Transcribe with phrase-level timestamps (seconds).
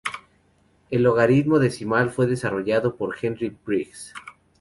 [0.89, 4.15] El logaritmo decimal fue desarrollado por Henry Briggs.